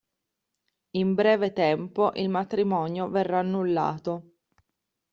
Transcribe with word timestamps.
In 0.95 1.13
breve 1.13 1.53
tempo 1.53 2.11
il 2.15 2.27
matrimonio 2.27 3.07
verrà 3.09 3.37
annullato. 3.37 4.37